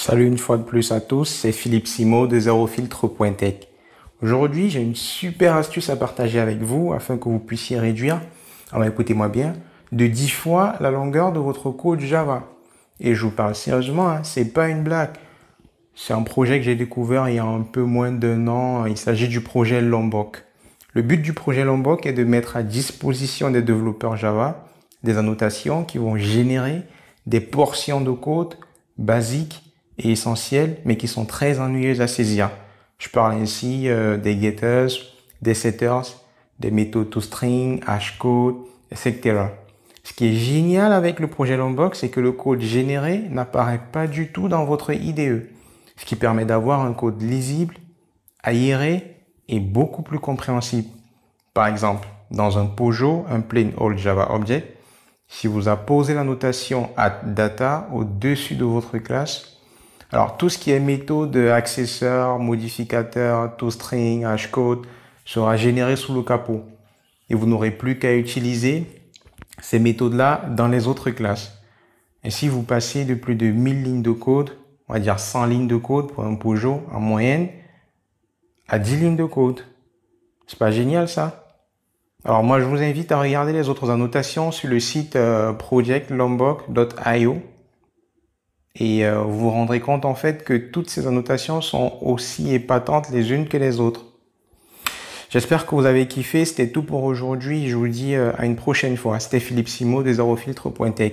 Salut 0.00 0.28
une 0.28 0.38
fois 0.38 0.58
de 0.58 0.62
plus 0.62 0.92
à 0.92 1.00
tous, 1.00 1.24
c'est 1.24 1.50
Philippe 1.50 1.88
Simo 1.88 2.28
de 2.28 2.38
ZeroFiltre.tech. 2.38 3.54
Aujourd'hui, 4.22 4.70
j'ai 4.70 4.80
une 4.80 4.94
super 4.94 5.56
astuce 5.56 5.90
à 5.90 5.96
partager 5.96 6.38
avec 6.38 6.62
vous 6.62 6.92
afin 6.92 7.18
que 7.18 7.28
vous 7.28 7.40
puissiez 7.40 7.80
réduire, 7.80 8.20
alors 8.70 8.86
écoutez-moi 8.86 9.28
bien, 9.28 9.54
de 9.90 10.06
10 10.06 10.28
fois 10.28 10.76
la 10.78 10.92
longueur 10.92 11.32
de 11.32 11.40
votre 11.40 11.72
code 11.72 11.98
Java. 11.98 12.44
Et 13.00 13.16
je 13.16 13.24
vous 13.24 13.32
parle 13.32 13.56
sérieusement, 13.56 14.08
hein, 14.08 14.20
c'est 14.22 14.52
pas 14.52 14.68
une 14.68 14.84
blague. 14.84 15.14
C'est 15.96 16.12
un 16.14 16.22
projet 16.22 16.58
que 16.58 16.64
j'ai 16.64 16.76
découvert 16.76 17.28
il 17.28 17.34
y 17.34 17.40
a 17.40 17.44
un 17.44 17.62
peu 17.62 17.82
moins 17.82 18.12
d'un 18.12 18.46
an. 18.46 18.86
Il 18.86 18.96
s'agit 18.96 19.26
du 19.26 19.40
projet 19.40 19.80
Lombok. 19.80 20.44
Le 20.92 21.02
but 21.02 21.20
du 21.20 21.32
projet 21.32 21.64
Lombok 21.64 22.06
est 22.06 22.12
de 22.12 22.22
mettre 22.22 22.56
à 22.56 22.62
disposition 22.62 23.50
des 23.50 23.62
développeurs 23.62 24.16
Java 24.16 24.64
des 25.02 25.18
annotations 25.18 25.82
qui 25.82 25.98
vont 25.98 26.16
générer 26.16 26.82
des 27.26 27.40
portions 27.40 28.00
de 28.00 28.12
code 28.12 28.54
basiques 28.96 29.64
et 29.98 30.12
essentielles, 30.12 30.78
mais 30.84 30.96
qui 30.96 31.08
sont 31.08 31.24
très 31.24 31.60
ennuyeuses 31.60 32.00
à 32.00 32.06
saisir. 32.06 32.50
Je 32.98 33.08
parle 33.08 33.42
ici 33.42 33.88
euh, 33.88 34.16
des 34.16 34.40
getters, 34.40 34.88
des 35.42 35.54
setters, 35.54 36.16
des 36.58 36.70
méthodes 36.70 37.10
toString, 37.10 37.80
hashcode, 37.86 38.56
etc. 38.90 39.46
Ce 40.02 40.12
qui 40.12 40.28
est 40.28 40.34
génial 40.34 40.92
avec 40.92 41.20
le 41.20 41.26
projet 41.26 41.56
Lombok, 41.56 41.94
c'est 41.94 42.08
que 42.08 42.20
le 42.20 42.32
code 42.32 42.60
généré 42.60 43.24
n'apparaît 43.30 43.82
pas 43.92 44.06
du 44.06 44.28
tout 44.28 44.48
dans 44.48 44.64
votre 44.64 44.92
IDE, 44.92 45.48
ce 45.96 46.04
qui 46.04 46.16
permet 46.16 46.44
d'avoir 46.44 46.80
un 46.80 46.92
code 46.92 47.20
lisible, 47.20 47.74
aéré 48.42 49.16
et 49.48 49.60
beaucoup 49.60 50.02
plus 50.02 50.18
compréhensible. 50.18 50.88
Par 51.54 51.66
exemple, 51.66 52.08
dans 52.30 52.58
un 52.58 52.66
POJO, 52.66 53.26
un 53.28 53.40
plain 53.40 53.70
old 53.76 53.98
Java 53.98 54.32
object, 54.32 54.76
si 55.28 55.46
vous 55.46 55.68
apposez 55.68 56.14
la 56.14 56.24
notation 56.24 56.90
add 56.96 57.34
data 57.34 57.88
au-dessus 57.92 58.54
de 58.54 58.64
votre 58.64 58.98
classe, 58.98 59.57
alors 60.10 60.36
tout 60.36 60.48
ce 60.48 60.58
qui 60.58 60.70
est 60.70 60.80
méthode, 60.80 61.36
accesseur, 61.36 62.38
modificateur, 62.38 63.56
toString, 63.56 64.24
hashcode 64.24 64.86
sera 65.24 65.56
généré 65.56 65.96
sous 65.96 66.14
le 66.14 66.22
capot. 66.22 66.62
Et 67.28 67.34
vous 67.34 67.46
n'aurez 67.46 67.70
plus 67.70 67.98
qu'à 67.98 68.14
utiliser 68.14 68.86
ces 69.60 69.78
méthodes-là 69.78 70.46
dans 70.50 70.68
les 70.68 70.86
autres 70.86 71.10
classes. 71.10 71.60
Et 72.24 72.30
si 72.30 72.48
vous 72.48 72.62
passez 72.62 73.04
de 73.04 73.14
plus 73.14 73.34
de 73.34 73.46
1000 73.50 73.82
lignes 73.82 74.02
de 74.02 74.10
code, 74.10 74.56
on 74.88 74.94
va 74.94 74.98
dire 74.98 75.20
100 75.20 75.46
lignes 75.46 75.68
de 75.68 75.76
code 75.76 76.10
pour 76.10 76.24
un 76.24 76.34
POJO 76.34 76.82
en 76.90 77.00
moyenne, 77.00 77.48
à 78.68 78.78
10 78.78 78.96
lignes 78.96 79.16
de 79.16 79.24
code. 79.24 79.60
C'est 80.46 80.58
pas 80.58 80.70
génial 80.70 81.08
ça? 81.08 81.44
Alors 82.24 82.42
moi 82.42 82.58
je 82.60 82.64
vous 82.64 82.82
invite 82.82 83.12
à 83.12 83.20
regarder 83.20 83.52
les 83.52 83.68
autres 83.68 83.90
annotations 83.90 84.50
sur 84.50 84.68
le 84.68 84.80
site 84.80 85.14
euh, 85.16 85.52
projectlombok.io 85.52 87.42
et 88.78 89.04
euh, 89.04 89.20
vous 89.22 89.40
vous 89.40 89.50
rendrez 89.50 89.80
compte 89.80 90.04
en 90.04 90.14
fait 90.14 90.44
que 90.44 90.54
toutes 90.54 90.88
ces 90.88 91.06
annotations 91.06 91.60
sont 91.60 91.98
aussi 92.00 92.54
épatantes 92.54 93.10
les 93.10 93.32
unes 93.32 93.48
que 93.48 93.56
les 93.56 93.80
autres. 93.80 94.04
J'espère 95.30 95.66
que 95.66 95.74
vous 95.74 95.84
avez 95.84 96.08
kiffé, 96.08 96.46
c'était 96.46 96.68
tout 96.68 96.82
pour 96.82 97.04
aujourd'hui, 97.04 97.68
je 97.68 97.76
vous 97.76 97.88
dis 97.88 98.14
euh, 98.14 98.32
à 98.38 98.46
une 98.46 98.56
prochaine 98.56 98.96
fois. 98.96 99.20
C'était 99.20 99.40
Philippe 99.40 99.68
Simo 99.68 100.02
des 100.02 100.14
Eurofiltres.tech. 100.14 101.06